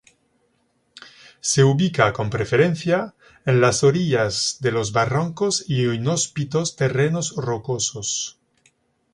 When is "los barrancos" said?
4.71-5.63